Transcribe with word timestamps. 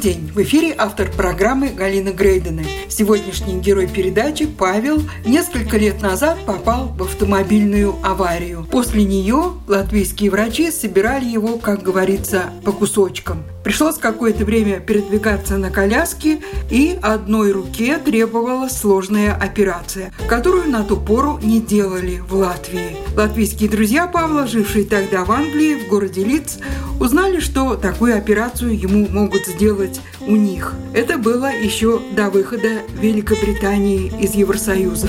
День! 0.00 0.32
В 0.34 0.40
эфире 0.42 0.74
автор 0.78 1.10
программы 1.10 1.68
Галина 1.68 2.12
Грейдена. 2.12 2.62
Сегодняшний 2.88 3.60
герой 3.60 3.86
передачи 3.86 4.46
Павел 4.46 5.02
несколько 5.26 5.76
лет 5.76 6.00
назад 6.00 6.38
попал 6.46 6.86
в 6.96 7.02
автомобильную 7.02 7.94
аварию. 8.02 8.66
После 8.70 9.04
нее 9.04 9.52
латвийские 9.68 10.30
врачи 10.30 10.70
собирали 10.70 11.26
его, 11.26 11.58
как 11.58 11.82
говорится, 11.82 12.44
по 12.64 12.72
кусочкам. 12.72 13.44
Пришлось 13.62 13.98
какое-то 13.98 14.46
время 14.46 14.80
передвигаться 14.80 15.58
на 15.58 15.70
коляске, 15.70 16.40
и 16.70 16.98
одной 17.02 17.52
руке 17.52 17.98
требовалась 17.98 18.78
сложная 18.78 19.34
операция, 19.34 20.12
которую 20.28 20.70
на 20.70 20.82
ту 20.82 20.96
пору 20.96 21.38
не 21.42 21.60
делали 21.60 22.22
в 22.26 22.34
Латвии. 22.34 22.96
Латвийские 23.14 23.68
друзья 23.68 24.06
Павла, 24.06 24.46
жившие 24.46 24.86
тогда 24.86 25.26
в 25.26 25.30
Англии, 25.32 25.74
в 25.74 25.88
городе 25.88 26.24
Лиц, 26.24 26.58
узнали, 26.98 27.40
что 27.40 27.76
такую 27.76 28.16
операцию 28.16 28.78
ему 28.78 29.06
могут 29.08 29.46
сделать 29.46 29.89
у 30.20 30.36
них. 30.36 30.74
Это 30.94 31.18
было 31.18 31.50
еще 31.52 32.00
до 32.16 32.30
выхода 32.30 32.82
Великобритании 33.00 34.12
из 34.20 34.34
Евросоюза. 34.34 35.08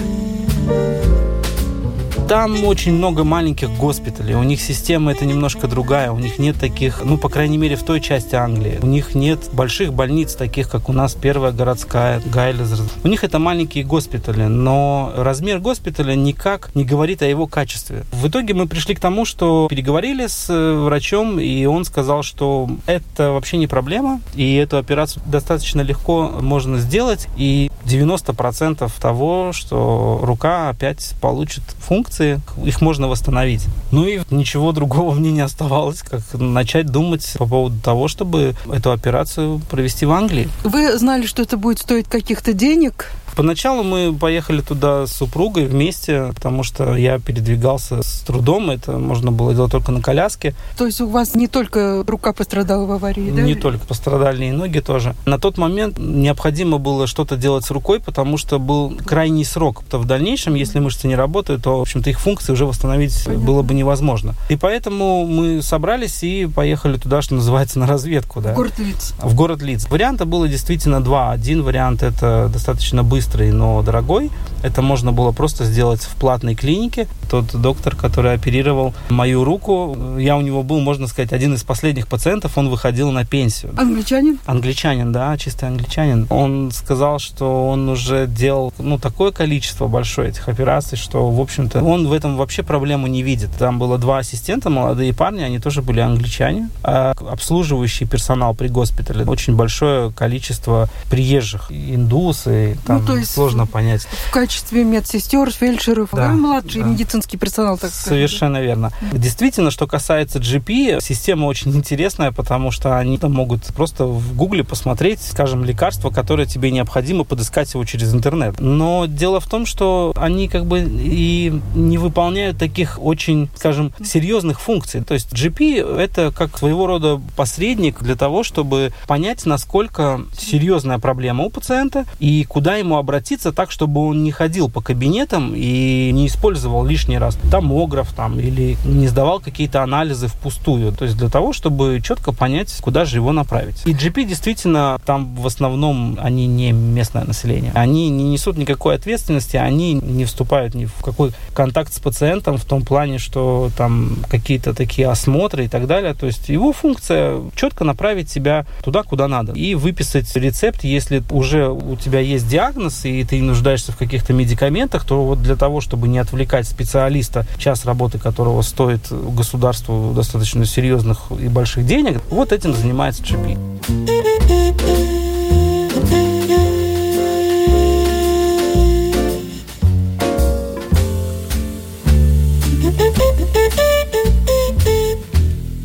Там 2.32 2.64
очень 2.64 2.94
много 2.94 3.26
маленьких 3.26 3.70
госпиталей. 3.72 4.36
У 4.36 4.44
них 4.44 4.62
система 4.62 5.12
это 5.12 5.26
немножко 5.26 5.68
другая. 5.68 6.14
У 6.14 6.18
них 6.18 6.40
нет 6.40 6.58
таких, 6.58 7.04
ну, 7.04 7.18
по 7.18 7.28
крайней 7.28 7.58
мере, 7.58 7.76
в 7.76 7.84
той 7.84 8.00
части 8.00 8.36
Англии. 8.36 8.80
У 8.82 8.86
них 8.86 9.16
нет 9.16 9.50
больших 9.52 9.94
больниц, 9.94 10.36
таких, 10.36 10.70
как 10.70 10.88
у 10.88 10.94
нас 10.94 11.14
первая 11.14 11.52
городская, 11.52 12.22
Гайлезер. 12.26 12.86
У 13.04 13.10
них 13.10 13.26
это 13.26 13.38
маленькие 13.38 13.84
госпитали, 13.84 14.44
но 14.44 15.12
размер 15.18 15.60
госпиталя 15.60 16.16
никак 16.16 16.73
не 16.73 16.86
говорит 16.86 17.22
о 17.22 17.26
его 17.26 17.48
качестве. 17.48 18.06
В 18.14 18.30
итоге 18.30 18.54
мы 18.54 18.66
пришли 18.66 18.95
к 18.95 19.02
тому, 19.02 19.26
что 19.26 19.68
переговорили 19.70 20.28
с 20.28 20.45
э, 20.50 20.73
врачом, 20.86 21.38
и 21.38 21.66
он 21.66 21.84
сказал, 21.84 22.23
что 22.23 22.70
это 22.86 23.32
вообще 23.32 23.58
не 23.58 23.68
проблема, 23.68 24.22
и 24.36 24.56
эту 24.56 24.78
операцию 24.78 25.22
достаточно 25.26 25.82
легко 25.82 26.30
можно 26.40 26.78
сделать, 26.78 27.28
и 27.36 27.70
90% 27.86 28.92
того, 29.00 29.52
что 29.54 30.20
рука 30.24 30.70
опять 30.70 31.14
получит 31.22 31.64
функции, 31.80 32.42
их 32.64 32.82
можно 32.82 33.08
восстановить. 33.08 33.66
Ну 33.92 34.06
и 34.06 34.22
ничего 34.30 34.72
другого 34.72 35.14
мне 35.20 35.32
не 35.32 35.42
оставалось, 35.42 36.02
как 36.02 36.22
начать 36.34 36.88
думать 36.88 37.36
по 37.38 37.46
поводу 37.46 37.80
того, 37.80 38.08
чтобы 38.08 38.56
эту 38.72 38.92
операцию 38.92 39.62
провести 39.70 40.06
в 40.06 40.12
Англии. 40.12 40.50
Вы 40.64 40.98
знали, 40.98 41.26
что 41.26 41.42
это 41.42 41.58
будет 41.58 41.80
стоить 41.80 42.08
каких-то 42.08 42.54
денег? 42.54 43.12
Поначалу 43.36 43.84
мы 43.84 44.14
поехали 44.14 44.62
туда 44.62 45.08
с 45.08 45.12
супругой 45.14 45.66
вместе, 45.66 46.32
потому 46.36 46.64
что 46.64 46.96
я 46.96 47.20
передвигался 47.20 48.04
с 48.04 48.22
трудом, 48.22 48.70
это 48.70 48.98
можно 48.98 49.32
было 49.32 49.54
делать 49.54 49.72
только 49.72 49.92
на 49.92 50.02
коляске. 50.02 50.54
То 50.78 50.86
есть 50.86 51.02
у 51.02 51.08
вас 51.08 51.36
не 51.36 51.48
только 51.48 52.04
рука 52.06 52.34
пострадала 52.34 52.86
в 52.86 52.92
аварии, 52.92 53.32
да? 53.32 53.42
Не 53.42 53.56
только, 53.56 53.86
пострадали 53.86 54.46
и 54.46 54.52
ноги 54.52 54.80
тоже. 54.80 55.16
На 55.26 55.40
тот 55.40 55.58
момент 55.58 55.98
необходимо 55.98 56.78
было 56.78 57.08
что-то 57.08 57.38
делать 57.38 57.66
с 57.66 57.72
рукой, 57.72 58.00
потому 58.00 58.38
что 58.38 58.60
был 58.60 58.98
крайний 59.05 59.45
срок. 59.45 59.84
То 59.89 59.98
в 59.98 60.05
дальнейшем, 60.05 60.55
если 60.55 60.80
мышцы 60.80 61.08
не 61.08 61.16
работают, 61.16 61.64
то, 61.64 61.78
в 61.78 61.82
общем-то, 61.82 62.10
их 62.10 62.20
функции 62.20 62.52
уже 62.52 62.66
восстановить 62.66 63.23
Понятно. 63.26 63.45
было 63.45 63.61
бы 63.61 63.73
невозможно. 63.73 64.34
И 64.50 64.55
поэтому 64.55 65.26
мы 65.26 65.61
собрались 65.61 66.23
и 66.23 66.48
поехали 66.48 66.98
туда, 66.98 67.22
что 67.22 67.36
называется, 67.36 67.80
на 67.80 67.88
разведку. 67.88 68.42
Да? 68.42 68.54
В 68.54 68.55
город 68.55 68.80
Лиц. 68.80 69.14
В 69.22 69.36
город 69.36 69.61
Лиц. 69.61 69.88
Варианта 69.89 70.26
было 70.26 70.48
действительно 70.48 71.02
два. 71.02 71.32
Один 71.32 71.64
вариант– 71.64 72.04
это 72.04 72.50
достаточно 72.52 73.04
быстро 73.04 73.20
быстрый, 73.21 73.52
но 73.52 73.83
дорогой. 73.83 74.32
Это 74.64 74.82
можно 74.82 75.11
было 75.11 75.32
просто 75.32 75.64
сделать 75.65 76.02
в 76.02 76.15
платной 76.15 76.55
клинике. 76.55 77.08
Тот 77.30 77.45
доктор, 77.54 77.95
который 77.95 78.33
оперировал 78.33 78.95
мою 79.09 79.43
руку, 79.43 79.95
я 80.17 80.36
у 80.37 80.42
него 80.42 80.64
был, 80.64 80.80
можно 80.80 81.05
сказать, 81.05 81.33
один 81.33 81.54
из 81.54 81.64
последних 81.64 82.08
пациентов, 82.08 82.58
он 82.58 82.70
выходил 82.70 83.11
на 83.11 83.23
пенсию. 83.23 83.73
Англичанин? 83.77 84.39
Англичанин, 84.48 85.11
да, 85.11 85.37
чистый 85.37 85.67
англичанин. 85.67 86.26
Он 86.31 86.71
сказал, 86.71 87.20
что 87.20 87.70
он 87.70 87.89
уже 87.89 88.26
делал, 88.26 88.73
ну, 88.80 88.98
такое 88.98 89.31
количество 89.31 89.87
большое 89.87 90.30
этих 90.30 90.49
операций, 90.49 90.98
что, 90.98 91.30
в 91.30 91.39
общем-то, 91.39 91.83
он 91.83 92.08
в 92.08 92.14
этом 92.14 92.37
вообще 92.37 92.64
проблему 92.64 93.05
не 93.05 93.21
видит. 93.21 93.52
Там 93.60 93.77
было 93.77 93.99
два 93.99 94.20
ассистента, 94.20 94.71
молодые 94.71 95.14
парни, 95.14 95.43
они 95.43 95.60
тоже 95.60 95.83
были 95.83 95.99
англичане. 95.99 96.70
А 96.83 97.14
обслуживающий 97.30 98.08
персонал 98.08 98.55
при 98.55 98.67
госпитале 98.67 99.26
очень 99.26 99.55
большое 99.55 100.11
количество 100.11 100.89
приезжих, 101.11 101.71
индусы, 101.71 102.77
там, 102.86 103.05
ну, 103.08 103.11
то 103.14 103.17
есть 103.17 103.33
сложно 103.33 103.66
понять. 103.66 104.08
В 104.30 104.32
качестве 104.32 104.83
медсестер, 104.83 105.52
фельдшеров, 105.52 106.10
да, 106.11 106.27
да 106.27 106.33
младший 106.33 106.82
да. 106.82 106.88
медицинский 106.88 107.38
персонал, 107.38 107.77
так 107.77 107.92
сказать. 107.92 108.10
Совершенно 108.10 108.61
верно. 108.61 108.92
Действительно, 109.11 109.72
что 109.72 109.88
касается 109.88 110.39
GP, 110.39 111.02
система 111.02 111.45
очень 111.45 111.76
интересная, 111.76 112.32
потому 112.32 112.72
что 112.72 112.98
они 112.98 113.17
там 113.17 113.33
могут 113.33 113.66
просто 113.73 114.05
в 114.05 114.36
Гугле 114.36 114.64
посмотреть, 114.64 115.22
скажем, 115.22 115.64
лекарство, 115.64 116.10
которое 116.10 116.45
тебе 116.45 116.72
необходимо, 116.72 117.23
подыскать 117.23 117.73
его 117.73 117.83
через 117.86 118.14
интернет. 118.14 118.60
Но 118.60 119.05
дело 119.08 119.39
в 119.39 119.48
том, 119.48 119.66
что 119.66 120.14
они 120.16 120.48
как 120.48 120.66
бы 120.66 120.82
и 120.82 121.61
не 121.76 121.98
выполняют 121.98 122.58
таких 122.58 123.02
очень, 123.02 123.49
скажем, 123.55 123.93
серьезных 124.04 124.61
функций. 124.61 125.04
То 125.04 125.14
есть 125.14 125.33
GP 125.33 125.99
это 125.99 126.32
как 126.32 126.58
своего 126.58 126.88
рода 126.88 127.22
посредник 127.36 128.01
для 128.01 128.16
того, 128.16 128.44
чтобы 128.44 128.94
понять, 129.07 129.45
насколько 129.45 130.22
серьезная 130.38 131.00
проблема 131.00 131.44
у 131.45 131.50
пациента 131.50 132.06
и 132.19 132.44
куда 132.45 132.75
ему 132.75 132.98
обратиться 133.01 133.51
так, 133.51 133.72
чтобы 133.72 134.07
он 134.07 134.24
не 134.24 134.31
ходил 134.31 134.69
по 134.69 134.81
кабинетам 134.81 135.54
и 135.56 136.12
не 136.13 136.28
использовал 136.28 136.86
лишний 136.86 137.18
раз 137.18 137.38
томограф 137.51 138.13
там 138.13 138.39
или 138.39 138.78
не 138.86 139.07
сдавал 139.07 139.39
какие-то 139.39 139.84
анализы 139.84 140.28
впустую. 140.28 140.94
То 140.94 141.06
есть 141.06 141.18
для 141.18 141.30
того, 141.30 141.54
чтобы 141.54 142.01
четко 142.04 142.31
понять, 142.31 142.74
куда 142.81 143.06
же 143.06 143.18
его 143.18 143.31
направить. 143.34 143.81
И 143.86 143.94
GP 143.94 144.24
действительно 144.24 145.00
там 145.06 145.36
в 145.36 145.45
основном 145.45 146.18
они 146.22 146.48
не 146.48 146.72
местное 146.72 147.25
население. 147.25 147.72
Они 147.75 148.10
не 148.10 148.24
несут 148.24 148.57
никакой 148.57 148.95
ответственности, 148.95 149.57
они 149.57 149.94
не 149.94 150.25
вступают 150.25 150.74
ни 150.74 150.86
в 150.86 150.94
какой 151.04 151.31
контакт 151.54 151.94
с 151.94 152.00
пациентом 152.00 152.57
в 152.57 152.66
том 152.66 152.84
плане, 152.84 153.18
что 153.18 153.69
там 153.78 154.18
какие-то 154.30 154.74
такие 154.74 155.10
осмотры 155.10 155.66
и 155.66 155.68
так 155.68 155.88
далее. 155.88 156.13
То 156.13 156.28
есть 156.28 156.50
его 156.50 156.72
функция 156.72 157.42
четко 157.56 157.84
направить 157.84 158.30
себя 158.30 158.66
туда, 158.84 159.04
куда 159.04 159.28
надо. 159.28 159.54
И 159.54 159.75
выписать 159.75 160.34
рецепт, 160.36 160.84
если 160.84 161.24
уже 161.30 161.69
у 161.69 161.95
тебя 161.95 162.19
есть 162.19 162.48
диагноз, 162.48 162.91
и 163.06 163.24
ты 163.24 163.42
нуждаешься 163.42 163.92
в 163.92 163.98
каких-то 163.98 164.34
медикаментах, 164.34 165.06
то 165.06 165.25
вот 165.25 165.42
для 165.42 165.56
того, 165.56 165.81
чтобы 165.81 166.07
не 166.07 166.19
отвлекать 166.19 166.68
специалиста, 166.68 167.46
час 167.57 167.86
работы 167.86 168.19
которого 168.19 168.62
стоит 168.62 169.12
государству 169.12 170.13
достаточно 170.13 170.66
серьезных 170.66 171.31
и 171.40 171.48
больших 171.48 171.86
денег, 171.86 172.22
вот 172.30 172.52
этим 172.52 172.74
занимается 172.74 173.24
GP. 173.24 173.57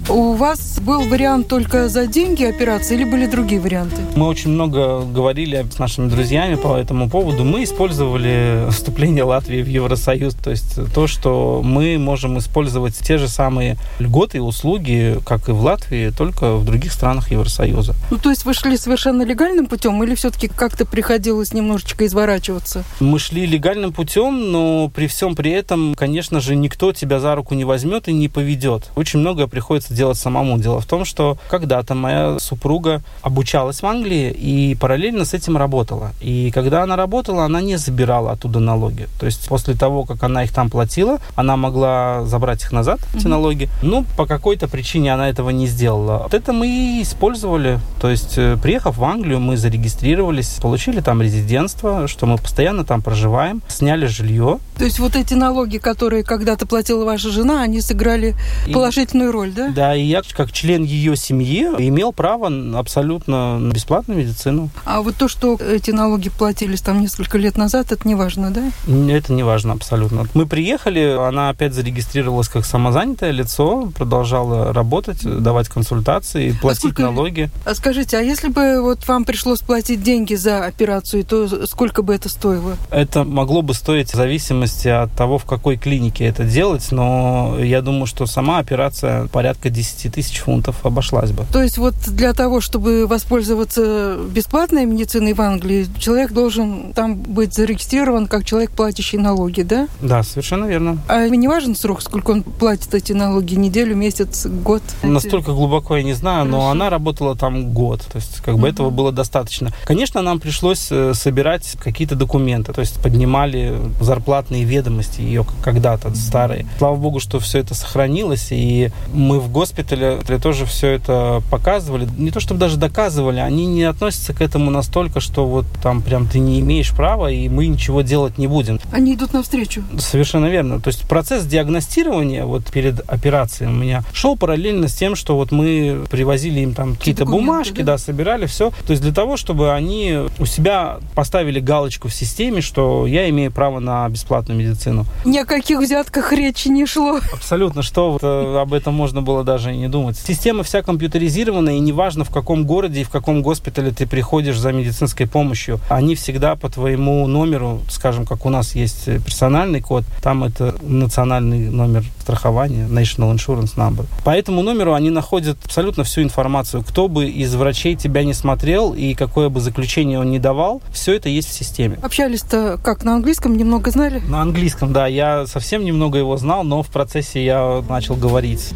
У 0.09 0.26
вас 0.37 0.79
был 0.81 1.03
вариант 1.09 1.49
только 1.49 1.89
за 1.89 2.07
деньги 2.07 2.45
операции 2.45 2.95
или 2.95 3.05
были 3.05 3.27
другие 3.27 3.61
варианты? 3.61 3.97
Мы 4.15 4.27
очень 4.27 4.51
много 4.51 5.01
говорили 5.01 5.67
с 5.75 5.79
нашими 5.79 6.09
друзьями 6.09 6.57
по 6.57 6.77
этому 6.77 7.09
поводу. 7.09 7.45
Мы 7.45 7.65
использовали 7.65 8.67
вступление 8.71 9.25
Латвии 9.25 9.63
в 9.63 9.67
Евросоюз. 9.67 10.35
То 10.35 10.51
есть 10.51 10.79
то, 10.95 11.07
что 11.07 11.63
мы 11.65 11.99
можем 11.99 12.39
использовать 12.39 12.97
те 12.99 13.19
же 13.19 13.29
самые 13.29 13.77
льготы 13.99 14.39
и 14.39 14.41
услуги, 14.41 15.19
как 15.25 15.49
и 15.49 15.53
в 15.53 15.63
Латвии, 15.63 16.11
только 16.11 16.57
в 16.57 16.65
других 16.65 16.93
странах 16.93 17.31
Евросоюза. 17.31 17.95
Ну, 18.11 18.19
то 18.19 18.31
есть 18.31 18.45
вы 18.45 18.55
шли 18.55 18.77
совершенно 18.77 19.23
легальным 19.23 19.67
путем 19.67 20.03
или 20.05 20.15
все-таки 20.15 20.49
как-то 20.49 20.85
приходилось 20.85 21.53
немножечко 21.53 22.07
изворачиваться? 22.07 22.85
Мы 23.01 23.19
шли 23.19 23.47
легальным 23.47 23.93
путем, 23.93 24.53
но 24.53 24.91
при 24.95 25.07
всем 25.07 25.35
при 25.35 25.51
этом, 25.51 25.95
конечно 25.95 26.41
же, 26.41 26.55
никто 26.57 26.93
тебя 26.93 27.21
за 27.21 27.35
руку 27.35 27.55
не 27.55 27.65
возьмет 27.65 28.09
и 28.09 28.13
не 28.13 28.29
поведет. 28.29 28.91
Очень 28.95 29.21
многое 29.21 29.47
приходится 29.47 29.95
делать 29.95 30.19
самому. 30.27 30.59
Дело 30.59 30.81
в 30.81 30.87
том, 30.87 31.05
что 31.05 31.39
когда-то 31.49 31.95
моя 31.95 32.39
супруга 32.41 33.01
обучалась 33.23 33.83
в 33.83 33.87
Англии 33.87 34.31
и 34.31 34.75
параллельно 34.75 35.25
с 35.25 35.35
этим 35.35 35.57
работала. 35.57 36.11
И 36.21 36.51
когда 36.51 36.83
она 36.83 36.97
работала, 36.97 37.45
она 37.45 37.61
не 37.61 37.77
забирала 37.77 38.33
оттуда 38.33 38.59
налоги. 38.59 39.07
То 39.21 39.27
есть 39.27 39.49
после 39.49 39.75
того, 39.75 40.05
как 40.05 40.25
она 40.25 40.43
их 40.43 40.53
там 40.53 40.69
платила, 40.69 41.19
она 41.37 41.57
могла 41.57 42.25
забрать 42.25 42.63
их 42.65 42.73
назад, 42.73 42.99
эти 43.15 43.27
mm-hmm. 43.27 43.29
налоги. 43.29 43.69
Ну, 43.83 44.05
по 44.17 44.27
какой-то 44.27 44.67
причине 44.67 45.15
она 45.15 45.29
этого 45.29 45.51
не 45.51 45.69
сделала. 45.69 46.23
Вот 46.25 46.35
это 46.35 46.53
мы 46.53 46.67
и 46.67 47.03
использовали. 47.03 47.79
То 48.01 48.11
есть, 48.11 48.35
э, 48.37 48.57
приехав 48.61 48.97
в 48.97 49.05
Англию, 49.05 49.39
мы 49.39 49.57
зарегистрировались, 49.57 50.59
получили 50.61 51.01
там 51.01 51.23
резидентство, 51.23 52.09
что 52.09 52.27
мы 52.27 52.37
постоянно 52.39 52.85
там 52.85 53.01
проживаем, 53.01 53.63
сняли 53.69 54.07
жилье. 54.07 54.59
То 54.79 54.85
есть 54.85 54.99
вот 54.99 55.15
эти 55.15 55.35
налоги, 55.35 55.79
которые 55.79 56.25
когда-то 56.25 56.67
платила 56.67 57.05
ваша 57.05 57.31
жена, 57.31 57.63
они 57.63 57.81
сыграли 57.81 58.35
и, 58.67 58.73
положительную 58.73 59.31
роль, 59.31 59.53
да? 59.53 59.69
Да, 59.69 59.95
и 59.95 60.03
я 60.03 60.16
как 60.35 60.53
член 60.53 60.85
ее 60.85 61.17
семьи 61.17 61.65
имел 61.79 62.13
право 62.13 62.51
абсолютно 62.79 63.59
на 63.59 63.73
бесплатную 63.73 64.21
медицину. 64.21 64.71
А 64.85 65.03
вот 65.03 65.17
то, 65.17 65.29
что 65.29 65.57
эти 65.57 65.91
налоги 65.91 66.29
платились 66.29 66.81
там 66.81 67.01
несколько 67.01 67.39
лет 67.39 67.57
назад, 67.57 67.93
это 67.93 68.07
не 68.07 68.15
важно, 68.15 68.51
да? 68.51 68.71
Это 69.13 69.33
не 69.33 69.43
важно 69.43 69.73
абсолютно. 69.73 70.27
Мы 70.35 70.47
приехали, 70.47 71.17
она 71.19 71.51
опять 71.51 71.75
зарегистрировалась 71.75 72.49
как 72.49 72.65
самозанятое 72.65 73.31
лицо, 73.31 73.91
продолжала 73.97 74.73
работать, 74.73 75.23
давать 75.23 75.69
консультации, 75.69 76.55
а 76.57 76.61
платить 76.61 76.85
а 76.85 76.89
сколько... 76.89 77.03
налоги. 77.03 77.51
А 77.65 77.75
скажите, 77.75 78.19
а 78.19 78.21
если 78.21 78.49
бы 78.49 78.81
вот 78.83 79.07
вам 79.07 79.25
пришлось 79.25 79.61
платить 79.61 80.03
деньги 80.03 80.35
за 80.35 80.65
операцию, 80.65 81.25
то 81.25 81.67
сколько 81.67 82.03
бы 82.03 82.15
это 82.15 82.29
стоило? 82.29 82.77
Это 82.91 83.25
могло 83.25 83.63
бы 83.63 83.75
стоить 83.75 84.13
в 84.13 84.17
зависимости 84.17 84.89
от 84.89 85.13
того, 85.13 85.39
в 85.39 85.45
какой 85.45 85.77
клинике 85.77 86.25
это 86.25 86.45
делать, 86.45 86.91
но 86.93 87.57
я 87.59 87.83
думаю, 87.83 88.07
что 88.07 88.27
сама 88.27 88.59
операция 88.59 89.27
порядка 89.29 89.71
10 89.71 90.06
тысяч 90.09 90.39
фунтов 90.39 90.85
обошлась 90.85 91.31
бы. 91.31 91.45
То 91.53 91.63
есть 91.63 91.79
вот 91.79 91.95
для 92.09 92.33
того, 92.33 92.61
чтобы 92.61 93.07
воспользоваться 93.07 94.17
бесплатной 94.31 94.87
медициной 94.87 95.33
в 95.33 95.41
Англии, 95.41 95.87
человек 95.99 96.33
должен 96.33 96.93
там 96.93 97.17
быть 97.17 97.55
зарегистрирован 97.55 98.27
как 98.27 98.45
человек, 98.45 98.71
платящий 98.71 99.19
налоги, 99.19 99.63
да? 99.63 99.89
Да, 100.01 100.23
совершенно 100.23 100.67
верно. 100.67 100.99
А 101.09 101.29
не 101.29 101.49
важен 101.49 101.75
срок, 101.75 102.03
сколько 102.03 102.31
он 102.31 102.43
платит 102.43 102.95
эти 102.95 103.13
налоги? 103.13 103.55
Неделю, 103.55 103.97
месяц, 103.97 104.47
год? 104.47 104.83
Настолько 105.03 105.53
глубоко 105.53 105.97
я 105.97 106.03
не 106.03 106.15
знаю, 106.15 106.45
Хорошо. 106.45 106.59
но 106.59 106.71
она 106.71 106.91
работала 106.91 107.37
там 107.37 107.73
год. 107.73 108.03
То 108.13 108.19
есть 108.19 108.41
как 108.41 108.55
бы 108.55 108.63
угу. 108.63 108.67
этого 108.67 108.91
было 108.91 109.13
достаточно. 109.13 109.73
Конечно, 109.85 110.23
нам 110.23 110.41
пришлось 110.41 110.89
э, 110.91 111.15
собирать 111.15 111.77
какие-то 111.81 112.17
документы. 112.17 112.73
То 112.73 112.81
есть 112.81 113.01
поднимали 113.03 113.75
зарплатные 114.01 114.65
ведомости 114.65 115.21
ее 115.21 115.47
когда-то 115.63 116.15
старые. 116.15 116.67
Слава 116.79 116.97
богу, 116.97 117.21
что 117.21 117.39
все 117.39 117.59
это 117.61 117.75
сохранилось. 117.75 118.49
И 118.51 118.91
мы 119.13 119.41
в 119.41 119.51
госпитале 119.51 119.96
тоже 120.41 120.67
все 120.67 120.89
это 120.89 121.43
показывали. 121.51 122.09
Не 122.17 122.31
то 122.31 122.41
чтобы 122.41 122.61
даже 122.61 122.77
доказывали, 122.77 123.41
они 123.41 123.67
не 123.67 123.85
относятся 123.85 124.33
к 124.35 124.41
этому 124.41 124.71
настолько, 124.71 125.21
что 125.21 125.47
вот 125.47 125.67
там 125.83 126.03
прям 126.03 126.27
ты 126.27 126.39
не 126.39 126.61
имеешь 126.61 126.93
права, 126.93 127.31
и 127.31 127.49
мы 127.49 127.67
ничего 127.67 128.03
делать 128.03 128.39
не 128.39 128.47
будем. 128.47 128.81
Они 128.93 129.15
идут 129.15 129.33
навстречу. 129.33 129.83
Совершенно 129.99 130.47
верно. 130.47 130.81
То 130.81 130.89
есть 130.89 131.09
процесс 131.09 131.45
диагностирования 131.45 132.45
вот 132.45 132.67
перед 132.67 133.01
операцией 133.09 133.69
у 133.69 133.73
меня 133.73 134.03
шел 134.13 134.37
параллельно 134.37 134.89
с 134.89 134.95
тем, 134.95 135.17
что 135.17 135.37
вот 135.37 135.53
мы 135.53 136.05
привозили 136.11 136.61
им 136.61 136.75
там 136.75 136.95
какие-то 136.95 137.25
бумажки, 137.25 137.79
да? 137.83 137.93
да, 137.93 137.99
собирали 137.99 138.47
все. 138.47 138.71
То 138.87 138.91
есть 138.93 139.03
для 139.03 139.13
того, 139.13 139.37
чтобы 139.37 139.73
они 139.73 140.19
у 140.39 140.47
себя 140.47 140.99
поставили 141.15 141.61
галочку 141.61 142.09
в 142.09 142.15
системе, 142.15 142.61
что 142.61 143.07
я 143.07 143.29
имею 143.31 143.51
право 143.51 143.81
на 143.81 144.09
бесплатную 144.09 144.59
медицину. 144.59 145.07
Ни 145.25 145.39
о 145.39 145.45
каких 145.45 145.81
взятках 145.81 146.33
речи 146.33 146.69
не 146.69 146.87
шло. 146.87 147.21
Абсолютно. 147.33 147.83
Что 147.83 148.13
вот, 148.13 148.23
э, 148.23 148.59
об 148.59 148.73
этом 148.73 148.95
можно 148.95 149.23
было 149.23 149.45
даже 149.45 149.73
и 149.73 149.77
не 149.77 149.86
думать. 149.89 150.17
Система 150.17 150.63
вся 150.63 150.83
компьютеризирована, 150.83 151.77
и 151.77 151.79
неважно, 151.81 152.25
в 152.25 152.31
каком 152.31 152.65
городе 152.65 153.01
и 153.01 153.05
в 153.05 153.11
каком 153.11 153.43
госпитале 153.43 153.91
ты 153.91 154.07
приходишь 154.07 154.59
за 154.59 154.73
медицинской 154.73 155.27
помощью, 155.27 155.81
они 155.89 156.15
всегда 156.15 156.57
по 156.57 156.69
твоему 156.69 157.27
номеру, 157.27 157.81
скажем, 157.89 158.27
как 158.27 158.47
у 158.47 158.51
нас 158.51 158.75
есть 158.75 159.05
персональный 159.25 159.81
код, 159.81 160.05
там 160.23 160.45
это 160.45 160.75
национальный 160.83 161.71
номер 161.71 162.05
страхования, 162.21 162.87
National 162.89 163.35
Insurance 163.35 163.77
Number. 163.77 164.07
По 164.25 164.31
этому 164.31 164.63
номеру 164.63 164.95
они 164.95 165.11
находят 165.11 165.59
абсолютно 165.65 166.05
всю 166.05 166.23
информацию. 166.23 166.83
Кто 166.83 167.09
бы 167.09 167.27
из 167.27 167.55
врачей 167.55 167.95
тебя 167.95 168.25
не 168.25 168.35
смотрел 168.35 168.93
и 168.93 169.15
какое 169.15 169.49
бы 169.49 169.61
заключение 169.61 170.19
он 170.19 170.31
не 170.31 170.39
давал, 170.39 170.83
все 170.93 171.15
это 171.15 171.29
есть 171.29 171.49
в 171.49 171.53
системе. 171.53 171.99
Общались-то 172.03 172.81
как, 172.83 173.05
на 173.05 173.15
английском 173.15 173.57
немного 173.57 173.91
знали? 173.91 174.21
На 174.21 174.43
английском, 174.43 174.93
да. 174.93 175.07
Я 175.07 175.47
совсем 175.47 175.85
немного 175.85 176.19
его 176.19 176.37
знал, 176.37 176.65
но 176.65 176.83
в 176.83 176.89
процессе 176.89 177.45
я 177.45 177.85
начал 177.89 178.17
говорить. 178.17 178.73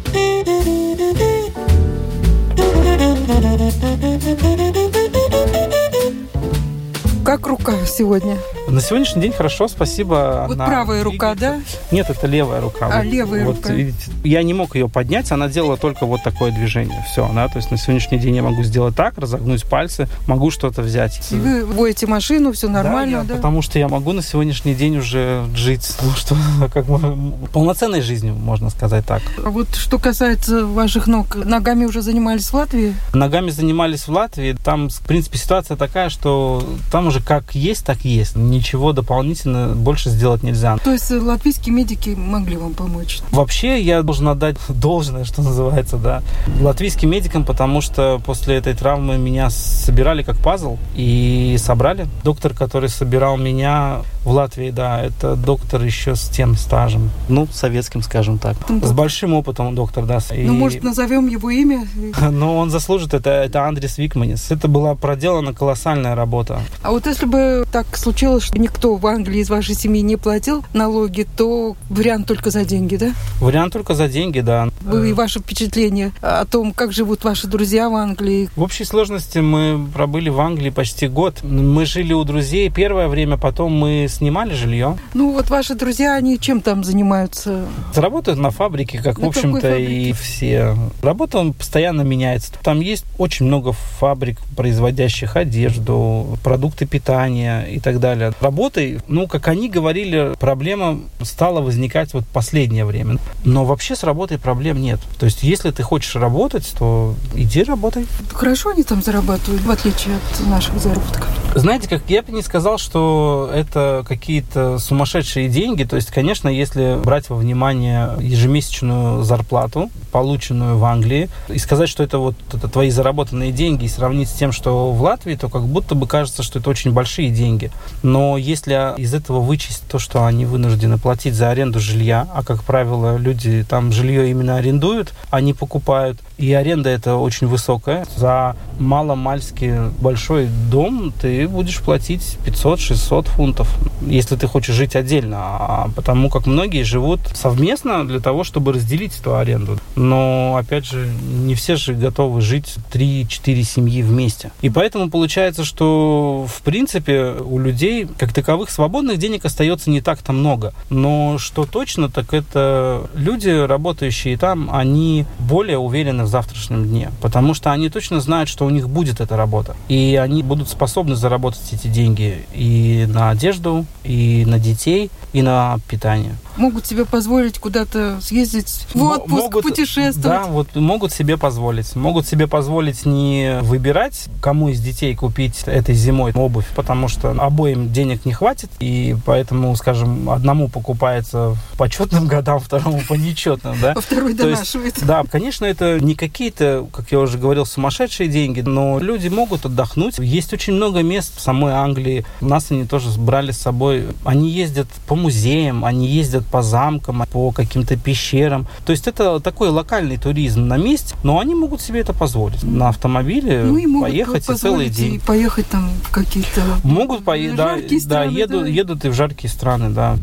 Как 7.23 7.45
рука 7.47 7.73
сегодня? 7.85 8.37
На 8.71 8.79
сегодняшний 8.79 9.21
день 9.21 9.33
хорошо, 9.33 9.67
спасибо. 9.67 10.45
Вот 10.47 10.55
она 10.55 10.65
правая 10.65 11.03
рука, 11.03 11.35
да? 11.35 11.59
Нет, 11.91 12.09
это 12.09 12.25
левая 12.25 12.61
рука. 12.61 12.87
А, 12.89 12.97
вот, 13.03 13.05
левая 13.05 13.45
вот, 13.45 13.57
рука. 13.57 13.73
Видите, 13.73 14.11
я 14.23 14.41
не 14.43 14.53
мог 14.53 14.75
ее 14.75 14.87
поднять, 14.87 15.29
она 15.31 15.49
делала 15.49 15.75
только 15.75 16.05
вот 16.05 16.23
такое 16.23 16.51
движение. 16.51 17.05
Все, 17.11 17.29
да, 17.35 17.49
то 17.49 17.57
есть 17.57 17.69
на 17.69 17.77
сегодняшний 17.77 18.17
день 18.17 18.35
я 18.37 18.43
могу 18.43 18.63
сделать 18.63 18.95
так, 18.95 19.17
разогнуть 19.17 19.65
пальцы, 19.65 20.07
могу 20.25 20.51
что-то 20.51 20.83
взять. 20.83 21.19
И 21.31 21.35
вы 21.35 21.65
водите 21.65 22.07
машину, 22.07 22.53
все 22.53 22.69
нормально, 22.69 23.17
да? 23.17 23.23
Я, 23.23 23.27
да? 23.27 23.35
Потому 23.35 23.61
что 23.61 23.77
я 23.77 23.89
могу 23.89 24.13
на 24.13 24.21
сегодняшний 24.21 24.73
день 24.73 24.97
уже 24.97 25.45
жить, 25.53 25.93
ну, 26.01 26.11
что, 26.11 26.37
как 26.73 26.85
бы, 26.85 27.47
полноценной 27.51 28.01
жизнью, 28.01 28.35
можно 28.35 28.69
сказать 28.69 29.05
так. 29.05 29.21
А 29.43 29.49
вот 29.49 29.75
что 29.75 29.99
касается 29.99 30.65
ваших 30.65 31.07
ног, 31.07 31.35
ногами 31.35 31.83
уже 31.83 32.01
занимались 32.01 32.47
в 32.47 32.53
Латвии? 32.53 32.95
Ногами 33.13 33.49
занимались 33.49 34.07
в 34.07 34.11
Латвии. 34.11 34.55
Там, 34.63 34.87
в 34.87 35.01
принципе, 35.01 35.37
ситуация 35.37 35.75
такая, 35.75 36.07
что 36.09 36.63
там 36.89 37.07
уже 37.07 37.21
как 37.21 37.53
есть, 37.53 37.85
так 37.85 38.05
есть 38.05 38.37
ничего 38.61 38.93
дополнительно 38.93 39.69
больше 39.75 40.09
сделать 40.09 40.43
нельзя. 40.43 40.77
То 40.77 40.91
есть 40.91 41.09
латвийские 41.09 41.73
медики 41.73 42.11
могли 42.11 42.57
вам 42.57 42.73
помочь? 42.75 43.19
Вообще 43.31 43.81
я 43.81 44.03
должен 44.03 44.27
отдать 44.27 44.57
должное, 44.69 45.25
что 45.25 45.41
называется, 45.41 45.97
да, 45.97 46.21
латвийским 46.61 47.09
медикам, 47.09 47.43
потому 47.43 47.81
что 47.81 48.21
после 48.23 48.55
этой 48.55 48.75
травмы 48.75 49.17
меня 49.17 49.49
собирали 49.49 50.21
как 50.21 50.37
пазл 50.37 50.77
и 50.95 51.57
собрали. 51.59 52.05
Доктор, 52.23 52.53
который 52.53 52.89
собирал 52.89 53.35
меня 53.37 54.01
в 54.23 54.31
Латвии, 54.31 54.69
да, 54.71 55.01
это 55.01 55.35
доктор 55.35 55.83
еще 55.83 56.15
с 56.15 56.29
тем 56.29 56.55
стажем, 56.55 57.09
ну, 57.27 57.47
советским, 57.51 58.01
скажем 58.01 58.37
так. 58.37 58.57
Доктор. 58.67 58.89
С 58.89 58.91
большим 58.91 59.33
опытом 59.33 59.73
доктор, 59.75 60.05
да. 60.05 60.19
Ну, 60.29 60.35
и... 60.35 60.47
может, 60.47 60.83
назовем 60.83 61.27
его 61.27 61.49
имя? 61.49 61.87
Ну, 62.31 62.57
он 62.57 62.69
заслужит, 62.69 63.13
это, 63.13 63.29
это 63.29 63.65
Андрес 63.67 63.97
Викманис. 63.97 64.51
Это 64.51 64.67
была 64.67 64.95
проделана 64.95 65.53
колоссальная 65.53 66.15
работа. 66.15 66.61
А 66.81 66.91
вот 66.91 67.05
если 67.05 67.25
бы 67.25 67.65
так 67.71 67.97
случилось, 67.97 68.43
что 68.43 68.57
никто 68.57 68.95
в 68.95 69.05
Англии 69.05 69.39
из 69.39 69.49
вашей 69.49 69.75
семьи 69.75 70.01
не 70.01 70.15
платил 70.15 70.63
налоги, 70.73 71.27
то 71.35 71.75
вариант 71.89 72.27
только 72.27 72.51
за 72.51 72.63
деньги, 72.63 72.95
да? 72.95 73.11
Вариант 73.39 73.73
только 73.73 73.95
за 73.95 74.07
деньги, 74.07 74.39
да. 74.39 74.69
Вы 74.81 75.09
и 75.09 75.13
ваше 75.13 75.39
впечатление 75.39 76.11
о 76.21 76.45
том, 76.45 76.71
как 76.71 76.93
живут 76.93 77.23
ваши 77.23 77.47
друзья 77.47 77.89
в 77.89 77.95
Англии? 77.95 78.49
В 78.55 78.61
общей 78.61 78.85
сложности 78.85 79.39
мы 79.39 79.87
пробыли 79.93 80.29
в 80.29 80.39
Англии 80.39 80.69
почти 80.69 81.07
год. 81.07 81.43
Мы 81.43 81.85
жили 81.85 82.13
у 82.13 82.23
друзей 82.23 82.69
первое 82.69 83.07
время, 83.07 83.37
потом 83.37 83.73
мы 83.73 84.07
снимали 84.11 84.53
жилье. 84.53 84.97
Ну 85.13 85.33
вот 85.33 85.49
ваши 85.49 85.75
друзья, 85.75 86.15
они 86.15 86.39
чем 86.39 86.61
там 86.61 86.83
занимаются? 86.83 87.65
Работают 87.95 88.39
на 88.39 88.51
фабрике, 88.51 89.01
как, 89.01 89.17
на 89.17 89.25
в 89.25 89.29
общем-то, 89.29 89.75
и 89.75 90.13
все. 90.13 90.75
Работа 91.01 91.53
постоянно 91.57 92.01
меняется. 92.01 92.53
Там 92.61 92.79
есть 92.79 93.05
очень 93.17 93.45
много 93.45 93.71
фабрик, 93.71 94.39
производящих 94.55 95.35
одежду, 95.35 96.37
продукты 96.43 96.85
питания 96.85 97.63
и 97.63 97.79
так 97.79 97.99
далее. 97.99 98.33
Работой, 98.39 98.99
ну, 99.07 99.27
как 99.27 99.47
они 99.47 99.69
говорили, 99.69 100.33
проблема 100.39 100.99
стала 101.21 101.61
возникать 101.61 102.13
вот 102.13 102.25
последнее 102.27 102.85
время. 102.85 103.17
Но 103.43 103.65
вообще 103.65 103.95
с 103.95 104.03
работой 104.03 104.37
проблем 104.37 104.81
нет. 104.81 104.99
То 105.19 105.25
есть, 105.25 105.43
если 105.43 105.71
ты 105.71 105.83
хочешь 105.83 106.15
работать, 106.15 106.73
то 106.77 107.15
иди 107.35 107.63
работай. 107.63 108.05
Хорошо 108.31 108.69
они 108.69 108.83
там 108.83 109.01
зарабатывают, 109.01 109.61
в 109.63 109.71
отличие 109.71 110.15
от 110.15 110.47
наших 110.47 110.79
заработков. 110.79 111.27
Знаете, 111.55 111.89
как 111.89 112.03
я 112.07 112.21
бы 112.21 112.31
не 112.31 112.41
сказал, 112.41 112.77
что 112.77 113.49
это 113.53 114.00
какие-то 114.03 114.79
сумасшедшие 114.79 115.49
деньги. 115.49 115.83
То 115.83 115.95
есть, 115.95 116.11
конечно, 116.11 116.49
если 116.49 116.99
брать 117.03 117.29
во 117.29 117.35
внимание 117.35 118.11
ежемесячную 118.19 119.23
зарплату, 119.23 119.89
полученную 120.11 120.77
в 120.77 120.85
Англии, 120.85 121.29
и 121.47 121.57
сказать, 121.57 121.89
что 121.89 122.03
это 122.03 122.19
вот 122.19 122.35
это 122.51 122.67
твои 122.67 122.89
заработанные 122.89 123.51
деньги, 123.51 123.85
и 123.85 123.87
сравнить 123.87 124.29
с 124.29 124.33
тем, 124.33 124.51
что 124.51 124.91
в 124.91 125.01
Латвии, 125.01 125.35
то 125.35 125.49
как 125.49 125.63
будто 125.63 125.95
бы 125.95 126.07
кажется, 126.07 126.43
что 126.43 126.59
это 126.59 126.69
очень 126.69 126.91
большие 126.91 127.29
деньги. 127.29 127.71
Но 128.03 128.37
если 128.37 128.99
из 128.99 129.13
этого 129.13 129.39
вычесть 129.39 129.83
то, 129.89 129.99
что 129.99 130.25
они 130.25 130.45
вынуждены 130.45 130.97
платить 130.97 131.33
за 131.33 131.49
аренду 131.49 131.79
жилья, 131.79 132.27
а, 132.33 132.43
как 132.43 132.63
правило, 132.63 133.17
люди 133.17 133.65
там 133.67 133.91
жилье 133.91 134.29
именно 134.29 134.57
арендуют, 134.57 135.13
а 135.29 135.41
не 135.41 135.53
покупают, 135.53 136.19
и 136.41 136.53
аренда 136.53 136.89
это 136.89 137.15
очень 137.15 137.47
высокая. 137.47 138.05
За 138.17 138.55
маломальски 138.79 139.91
большой 140.01 140.47
дом 140.69 141.13
ты 141.21 141.47
будешь 141.47 141.79
платить 141.81 142.37
500-600 142.45 143.29
фунтов, 143.29 143.69
если 144.01 144.35
ты 144.35 144.47
хочешь 144.47 144.75
жить 144.75 144.95
отдельно, 144.95 145.37
а 145.39 145.89
потому 145.95 146.29
как 146.29 146.47
многие 146.47 146.83
живут 146.83 147.19
совместно 147.35 148.07
для 148.07 148.19
того, 148.19 148.43
чтобы 148.43 148.73
разделить 148.73 149.19
эту 149.19 149.37
аренду. 149.37 149.77
Но, 149.95 150.57
опять 150.59 150.85
же, 150.85 151.07
не 151.21 151.53
все 151.53 151.75
же 151.75 151.93
готовы 151.93 152.41
жить 152.41 152.75
3-4 152.91 153.63
семьи 153.63 154.01
вместе. 154.01 154.51
И 154.61 154.69
поэтому 154.69 155.09
получается, 155.11 155.63
что, 155.63 156.47
в 156.51 156.61
принципе, 156.63 157.35
у 157.39 157.59
людей, 157.59 158.07
как 158.17 158.33
таковых, 158.33 158.71
свободных 158.71 159.17
денег 159.17 159.45
остается 159.45 159.91
не 159.91 160.01
так-то 160.01 160.33
много. 160.33 160.73
Но 160.89 161.37
что 161.37 161.65
точно, 161.65 162.09
так 162.09 162.33
это 162.33 163.03
люди, 163.13 163.49
работающие 163.49 164.37
там, 164.37 164.69
они 164.71 165.25
более 165.39 165.77
уверены 165.77 166.23
в 166.23 166.27
завтрашнем 166.31 166.85
дне, 166.85 167.11
потому 167.21 167.53
что 167.53 167.71
они 167.71 167.89
точно 167.89 168.19
знают, 168.21 168.49
что 168.49 168.65
у 168.65 168.69
них 168.69 168.89
будет 168.89 169.21
эта 169.21 169.37
работа. 169.37 169.75
И 169.87 170.19
они 170.21 170.43
будут 170.43 170.69
способны 170.69 171.15
заработать 171.15 171.73
эти 171.73 171.87
деньги 171.87 172.45
и 172.53 173.05
на 173.07 173.29
одежду, 173.29 173.85
и 174.03 174.45
на 174.47 174.59
детей, 174.59 175.11
и 175.33 175.41
на 175.41 175.77
питание 175.87 176.35
могут 176.57 176.85
себе 176.85 177.05
позволить 177.05 177.59
куда-то 177.59 178.19
съездить 178.21 178.87
в 178.93 179.03
отпуск, 179.03 179.43
могут, 179.43 179.63
путешествовать. 179.63 180.21
Да, 180.21 180.43
вот 180.43 180.75
могут 180.75 181.11
себе 181.11 181.37
позволить. 181.37 181.95
Могут 181.95 182.27
себе 182.27 182.47
позволить 182.47 183.05
не 183.05 183.59
выбирать, 183.61 184.27
кому 184.41 184.69
из 184.69 184.81
детей 184.81 185.15
купить 185.15 185.63
этой 185.65 185.95
зимой 185.95 186.31
обувь, 186.33 186.67
потому 186.75 187.07
что 187.07 187.31
обоим 187.31 187.91
денег 187.91 188.25
не 188.25 188.33
хватит, 188.33 188.69
и 188.79 189.15
поэтому, 189.25 189.75
скажем, 189.75 190.29
одному 190.29 190.67
покупается 190.67 191.55
по 191.77 191.89
четным 191.89 192.27
годам, 192.35 192.59
второму 192.59 193.01
по 193.07 193.13
нечетным, 193.13 193.75
да? 193.81 193.93
А 193.93 194.01
второй 194.01 194.33
донашивает. 194.33 194.95
Да, 195.05 195.23
конечно, 195.29 195.65
это 195.65 195.99
не 195.99 196.10
какие-то, 196.15 196.87
как 196.91 197.11
я 197.11 197.19
уже 197.19 197.37
говорил, 197.37 197.65
сумасшедшие 197.65 198.29
деньги, 198.29 198.61
но 198.61 198.99
люди 198.99 199.27
могут 199.27 199.65
отдохнуть. 199.65 200.17
Есть 200.19 200.53
очень 200.53 200.73
много 200.73 201.01
мест 201.01 201.37
в 201.37 201.41
самой 201.41 201.73
Англии. 201.73 202.25
Нас 202.41 202.71
они 202.71 202.85
тоже 202.85 203.09
брали 203.19 203.51
с 203.51 203.57
собой. 203.57 204.07
Они 204.23 204.49
ездят 204.49 204.87
по 205.07 205.15
музеям, 205.15 205.85
они 205.85 206.07
ездят 206.07 206.45
по 206.45 206.61
замкам, 206.61 207.23
по 207.31 207.51
каким-то 207.51 207.97
пещерам. 207.97 208.67
То 208.85 208.91
есть 208.91 209.07
это 209.07 209.39
такой 209.39 209.69
локальный 209.69 210.17
туризм 210.17 210.67
на 210.67 210.77
месте, 210.77 211.15
но 211.23 211.39
они 211.39 211.55
могут 211.55 211.81
себе 211.81 212.01
это 212.01 212.13
позволить. 212.13 212.63
На 212.63 212.89
автомобиле 212.89 213.63
ну, 213.63 213.77
и 213.77 214.01
поехать 214.01 214.49
и 214.49 214.53
целый 214.53 214.89
день. 214.89 215.15
И 215.15 215.19
поехать 215.19 215.67
там 215.67 215.89
в 216.03 216.11
какие-то 216.11 216.61
могут 216.83 217.23
поехать, 217.23 217.57
да, 217.57 217.77
да, 218.05 218.23
едут, 218.23 218.63
да. 218.63 218.67
едут 218.67 219.05
и 219.05 219.09
в 219.09 219.13
жаркие 219.13 219.49
страны, 219.49 219.89
да. 219.89 220.17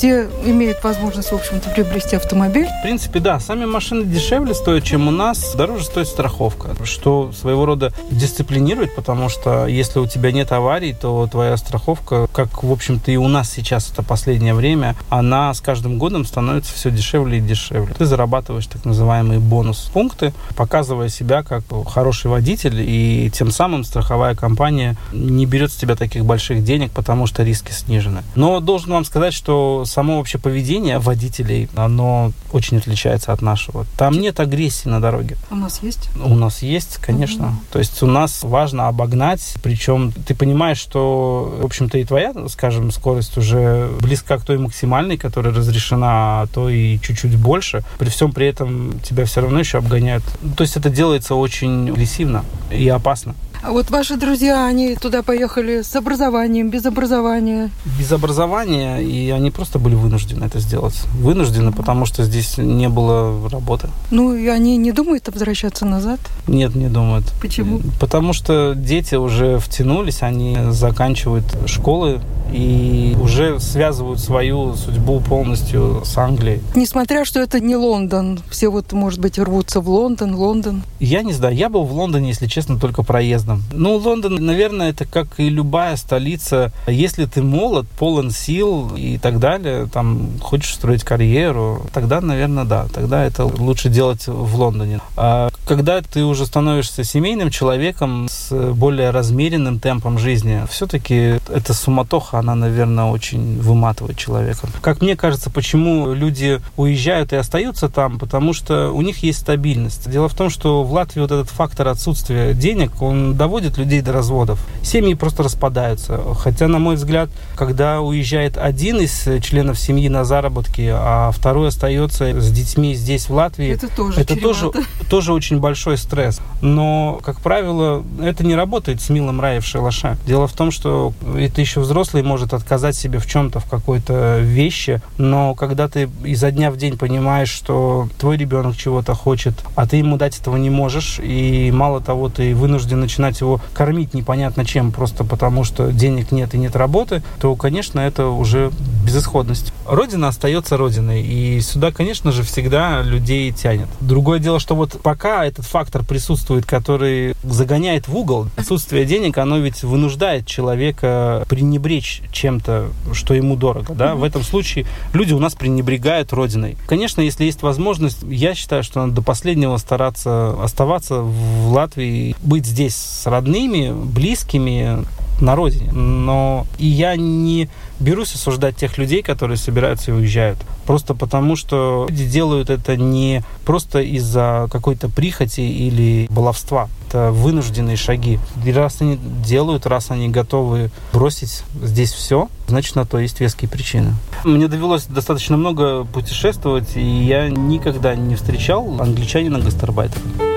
Все 0.00 0.30
имеют 0.46 0.82
возможность, 0.82 1.30
в 1.30 1.34
общем-то, 1.34 1.68
приобрести 1.68 2.16
автомобиль. 2.16 2.66
В 2.66 2.82
принципе, 2.82 3.20
да. 3.20 3.38
Сами 3.38 3.66
машины 3.66 4.06
дешевле 4.06 4.54
стоят, 4.54 4.82
чем 4.82 5.08
у 5.08 5.10
нас. 5.10 5.54
Дороже 5.54 5.84
стоит 5.84 6.08
страховка, 6.08 6.70
что 6.84 7.32
своего 7.38 7.66
рода 7.66 7.92
дисциплинирует, 8.10 8.94
потому 8.94 9.28
что 9.28 9.66
если 9.66 9.98
у 9.98 10.06
тебя 10.06 10.32
нет 10.32 10.52
аварий, 10.52 10.94
то 10.94 11.28
твоя 11.30 11.54
страховка, 11.58 12.28
как, 12.32 12.62
в 12.62 12.72
общем-то, 12.72 13.10
и 13.10 13.16
у 13.16 13.28
нас 13.28 13.50
сейчас 13.50 13.90
это 13.92 14.02
последнее 14.02 14.54
время, 14.54 14.96
она 15.10 15.52
с 15.52 15.60
каждым 15.60 15.98
годом 15.98 16.24
становится 16.24 16.72
все 16.72 16.90
дешевле 16.90 17.36
и 17.36 17.42
дешевле. 17.42 17.92
Ты 17.92 18.06
зарабатываешь 18.06 18.68
так 18.68 18.86
называемые 18.86 19.38
бонус-пункты, 19.38 20.32
показывая 20.56 21.10
себя 21.10 21.42
как 21.42 21.64
хороший 21.86 22.30
водитель, 22.30 22.80
и 22.80 23.30
тем 23.34 23.50
самым 23.50 23.84
страховая 23.84 24.34
компания 24.34 24.96
не 25.12 25.44
берет 25.44 25.70
с 25.70 25.76
тебя 25.76 25.94
таких 25.94 26.24
больших 26.24 26.64
денег, 26.64 26.90
потому 26.92 27.26
что 27.26 27.42
риски 27.42 27.72
снижены. 27.72 28.22
Но 28.34 28.60
должен 28.60 28.92
вам 28.92 29.04
сказать, 29.04 29.34
что 29.34 29.84
само 29.90 30.18
вообще 30.18 30.38
поведение 30.38 30.98
водителей, 30.98 31.68
оно 31.74 32.32
очень 32.52 32.78
отличается 32.78 33.32
от 33.32 33.42
нашего. 33.42 33.86
Там 33.96 34.20
нет 34.20 34.40
агрессии 34.40 34.88
на 34.88 35.00
дороге. 35.00 35.36
У 35.50 35.56
нас 35.56 35.82
есть? 35.82 36.08
У 36.16 36.34
нас 36.34 36.62
есть, 36.62 36.96
конечно. 36.96 37.48
Угу. 37.48 37.54
То 37.72 37.78
есть 37.78 38.02
у 38.02 38.06
нас 38.06 38.42
важно 38.42 38.88
обогнать, 38.88 39.54
причем 39.62 40.12
ты 40.12 40.34
понимаешь, 40.34 40.78
что, 40.78 41.58
в 41.60 41.64
общем-то, 41.64 41.98
и 41.98 42.04
твоя, 42.04 42.32
скажем, 42.48 42.90
скорость 42.90 43.36
уже 43.36 43.90
близка 44.00 44.38
к 44.38 44.44
той 44.44 44.58
максимальной, 44.58 45.16
которая 45.16 45.54
разрешена, 45.54 46.42
а 46.42 46.46
то 46.46 46.68
и 46.68 46.98
чуть-чуть 47.00 47.36
больше. 47.36 47.82
При 47.98 48.08
всем 48.08 48.32
при 48.32 48.46
этом 48.46 48.98
тебя 49.00 49.24
все 49.24 49.40
равно 49.40 49.58
еще 49.58 49.78
обгоняют. 49.78 50.24
То 50.56 50.62
есть 50.62 50.76
это 50.76 50.90
делается 50.90 51.34
очень 51.34 51.90
агрессивно 51.90 52.44
и 52.70 52.88
опасно. 52.88 53.34
А 53.62 53.72
вот 53.72 53.90
ваши 53.90 54.16
друзья, 54.16 54.64
они 54.64 54.96
туда 54.96 55.22
поехали 55.22 55.82
с 55.82 55.94
образованием, 55.94 56.70
без 56.70 56.86
образования? 56.86 57.70
Без 57.98 58.10
образования, 58.10 59.00
и 59.00 59.28
они 59.30 59.50
просто 59.50 59.78
были 59.78 59.94
вынуждены 59.94 60.44
это 60.44 60.60
сделать. 60.60 60.94
Вынуждены, 61.18 61.70
потому 61.70 62.06
что 62.06 62.24
здесь 62.24 62.56
не 62.56 62.88
было 62.88 63.50
работы. 63.50 63.88
Ну, 64.10 64.34
и 64.34 64.46
они 64.46 64.78
не 64.78 64.92
думают 64.92 65.28
возвращаться 65.28 65.84
назад? 65.84 66.20
Нет, 66.46 66.74
не 66.74 66.88
думают. 66.88 67.26
Почему? 67.42 67.80
Потому 68.00 68.32
что 68.32 68.74
дети 68.74 69.14
уже 69.16 69.58
втянулись, 69.58 70.22
они 70.22 70.56
заканчивают 70.70 71.44
школы 71.66 72.20
и 72.52 73.16
уже 73.20 73.60
связывают 73.60 74.20
свою 74.20 74.74
судьбу 74.74 75.20
полностью 75.20 76.02
с 76.04 76.16
Англией. 76.16 76.60
Несмотря, 76.74 77.24
что 77.24 77.40
это 77.40 77.60
не 77.60 77.76
Лондон, 77.76 78.40
все 78.50 78.70
вот, 78.70 78.92
может 78.92 79.20
быть, 79.20 79.38
рвутся 79.38 79.80
в 79.80 79.88
Лондон, 79.88 80.34
Лондон. 80.34 80.82
Я 80.98 81.22
не 81.22 81.32
знаю, 81.32 81.54
я 81.54 81.68
был 81.68 81.84
в 81.84 81.92
Лондоне, 81.92 82.28
если 82.28 82.46
честно, 82.46 82.78
только 82.78 83.02
проездом 83.02 83.49
проездом. 83.50 83.62
Ну, 83.72 83.96
Лондон, 83.96 84.34
наверное, 84.44 84.90
это 84.90 85.04
как 85.04 85.38
и 85.38 85.48
любая 85.48 85.96
столица. 85.96 86.72
Если 86.86 87.24
ты 87.24 87.42
молод, 87.42 87.86
полон 87.98 88.30
сил 88.30 88.92
и 88.96 89.18
так 89.18 89.38
далее, 89.38 89.86
там, 89.92 90.30
хочешь 90.40 90.74
строить 90.74 91.04
карьеру, 91.04 91.86
тогда, 91.92 92.20
наверное, 92.20 92.64
да. 92.64 92.86
Тогда 92.92 93.24
это 93.24 93.44
лучше 93.44 93.88
делать 93.88 94.26
в 94.26 94.56
Лондоне. 94.56 95.00
А 95.16 95.50
когда 95.66 96.00
ты 96.00 96.24
уже 96.24 96.46
становишься 96.46 97.04
семейным 97.04 97.50
человеком 97.50 98.28
с 98.30 98.50
более 98.72 99.10
размеренным 99.10 99.78
темпом 99.78 100.18
жизни, 100.18 100.64
все-таки 100.70 101.38
эта 101.48 101.74
суматоха, 101.74 102.38
она, 102.38 102.54
наверное, 102.54 103.04
очень 103.04 103.60
выматывает 103.60 104.16
человека. 104.16 104.68
Как 104.80 105.00
мне 105.02 105.16
кажется, 105.16 105.50
почему 105.50 106.12
люди 106.12 106.60
уезжают 106.76 107.32
и 107.32 107.36
остаются 107.36 107.88
там, 107.88 108.18
потому 108.18 108.52
что 108.52 108.90
у 108.90 109.02
них 109.02 109.22
есть 109.22 109.40
стабильность. 109.40 110.10
Дело 110.10 110.28
в 110.28 110.34
том, 110.34 110.50
что 110.50 110.82
в 110.82 110.92
Латвии 110.92 111.20
вот 111.20 111.30
этот 111.30 111.50
фактор 111.50 111.88
отсутствия 111.88 112.54
денег, 112.54 113.02
он 113.02 113.34
доводит 113.40 113.78
людей 113.78 114.02
до 114.02 114.12
разводов. 114.12 114.58
Семьи 114.82 115.14
просто 115.14 115.42
распадаются. 115.42 116.20
Хотя, 116.38 116.68
на 116.68 116.78
мой 116.78 116.96
взгляд, 116.96 117.30
когда 117.56 118.02
уезжает 118.02 118.58
один 118.58 119.00
из 119.00 119.26
членов 119.42 119.78
семьи 119.78 120.10
на 120.10 120.24
заработки, 120.24 120.90
а 120.92 121.30
второй 121.32 121.68
остается 121.68 122.38
с 122.38 122.50
детьми 122.50 122.94
здесь, 122.94 123.30
в 123.30 123.32
Латвии, 123.32 123.70
это 123.70 123.88
тоже, 123.88 124.20
это 124.20 124.36
тоже, 124.36 124.70
тоже 125.08 125.32
очень 125.32 125.58
большой 125.58 125.96
стресс. 125.96 126.38
Но, 126.60 127.18
как 127.22 127.40
правило, 127.40 128.04
это 128.22 128.44
не 128.44 128.54
работает 128.54 129.00
с 129.00 129.08
милым 129.08 129.40
рая 129.40 129.62
в 129.62 129.64
шалаше. 129.64 130.18
Дело 130.26 130.46
в 130.46 130.52
том, 130.52 130.70
что 130.70 131.14
это 131.34 131.62
еще 131.62 131.80
взрослый 131.80 132.22
может 132.22 132.52
отказать 132.52 132.94
себе 132.94 133.20
в 133.20 133.26
чем-то, 133.26 133.60
в 133.60 133.64
какой-то 133.64 134.40
вещи, 134.40 135.00
но 135.16 135.54
когда 135.54 135.88
ты 135.88 136.10
изо 136.24 136.50
дня 136.50 136.70
в 136.70 136.76
день 136.76 136.98
понимаешь, 136.98 137.48
что 137.48 138.06
твой 138.18 138.36
ребенок 138.36 138.76
чего-то 138.76 139.14
хочет, 139.14 139.54
а 139.76 139.86
ты 139.86 139.96
ему 139.96 140.18
дать 140.18 140.38
этого 140.38 140.58
не 140.58 140.68
можешь, 140.68 141.18
и 141.22 141.70
мало 141.72 142.02
того, 142.02 142.28
ты 142.28 142.54
вынужден 142.54 143.00
начинать 143.00 143.29
начинать 143.30 143.40
его 143.40 143.60
кормить 143.72 144.14
непонятно 144.14 144.64
чем, 144.64 144.92
просто 144.92 145.24
потому 145.24 145.64
что 145.64 145.92
денег 145.92 146.32
нет 146.32 146.54
и 146.54 146.58
нет 146.58 146.76
работы, 146.76 147.22
то, 147.40 147.54
конечно, 147.54 148.00
это 148.00 148.26
уже 148.28 148.70
безысходность. 149.04 149.72
Родина 149.86 150.28
остается 150.28 150.76
родиной, 150.76 151.22
и 151.22 151.60
сюда, 151.60 151.92
конечно 151.92 152.32
же, 152.32 152.42
всегда 152.42 153.02
людей 153.02 153.50
тянет. 153.52 153.88
Другое 154.00 154.38
дело, 154.38 154.60
что 154.60 154.74
вот 154.74 155.00
пока 155.02 155.44
этот 155.44 155.64
фактор 155.64 156.04
присутствует, 156.04 156.66
который 156.66 157.34
загоняет 157.42 158.08
в 158.08 158.16
угол, 158.16 158.48
отсутствие 158.56 159.04
денег, 159.04 159.38
оно 159.38 159.58
ведь 159.58 159.82
вынуждает 159.82 160.46
человека 160.46 161.44
пренебречь 161.48 162.22
чем-то, 162.32 162.88
что 163.12 163.34
ему 163.34 163.56
дорого. 163.56 163.94
Да? 163.94 164.14
В 164.14 164.24
этом 164.24 164.42
случае 164.42 164.86
люди 165.12 165.32
у 165.32 165.38
нас 165.38 165.54
пренебрегают 165.54 166.32
родиной. 166.32 166.76
Конечно, 166.86 167.20
если 167.20 167.44
есть 167.44 167.62
возможность, 167.62 168.22
я 168.22 168.54
считаю, 168.54 168.82
что 168.82 169.00
надо 169.00 169.14
до 169.14 169.22
последнего 169.22 169.76
стараться 169.76 170.56
оставаться 170.62 171.20
в 171.20 171.72
Латвии, 171.72 172.34
быть 172.42 172.66
здесь 172.66 172.94
с 173.20 173.26
родными, 173.26 173.92
близкими 173.92 175.04
на 175.40 175.56
родине. 175.56 175.90
Но 175.92 176.66
и 176.78 176.86
я 176.86 177.16
не 177.16 177.68
берусь 177.98 178.34
осуждать 178.34 178.76
тех 178.76 178.98
людей, 178.98 179.22
которые 179.22 179.56
собираются 179.56 180.10
и 180.10 180.14
уезжают. 180.14 180.58
Просто 180.86 181.14
потому, 181.14 181.56
что 181.56 182.06
люди 182.08 182.26
делают 182.26 182.70
это 182.70 182.96
не 182.96 183.42
просто 183.64 184.00
из-за 184.00 184.68
какой-то 184.70 185.08
прихоти 185.08 185.60
или 185.60 186.26
баловства. 186.30 186.88
Это 187.08 187.30
вынужденные 187.30 187.96
шаги. 187.96 188.38
И 188.64 188.72
раз 188.72 188.96
они 189.00 189.18
делают, 189.44 189.86
раз 189.86 190.10
они 190.10 190.28
готовы 190.28 190.90
бросить 191.12 191.62
здесь 191.82 192.12
все, 192.12 192.48
значит, 192.68 192.96
на 192.96 193.04
то 193.04 193.18
есть 193.18 193.40
веские 193.40 193.68
причины. 193.68 194.14
Мне 194.44 194.68
довелось 194.68 195.04
достаточно 195.04 195.56
много 195.56 196.04
путешествовать, 196.04 196.96
и 196.96 197.24
я 197.24 197.48
никогда 197.48 198.14
не 198.14 198.36
встречал 198.36 199.00
англичанина-гастарбайтера. 199.00 200.49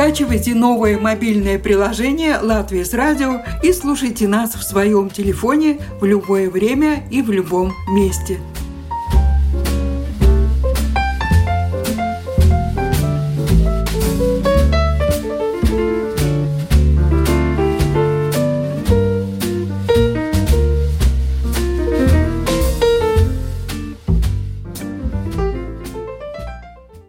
Скачивайте 0.00 0.54
новое 0.54 0.98
мобильное 0.98 1.58
приложение 1.58 2.38
«Латвия 2.38 2.86
с 2.86 2.94
радио» 2.94 3.42
и 3.62 3.70
слушайте 3.70 4.26
нас 4.26 4.54
в 4.54 4.62
своем 4.62 5.10
телефоне 5.10 5.78
в 6.00 6.06
любое 6.06 6.48
время 6.48 7.06
и 7.10 7.20
в 7.20 7.30
любом 7.30 7.74
месте. 7.86 8.38